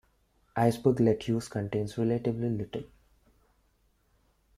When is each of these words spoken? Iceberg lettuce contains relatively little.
Iceberg 0.55 0.99
lettuce 0.99 1.47
contains 1.47 1.95
relatively 1.95 2.49
little. 2.49 2.81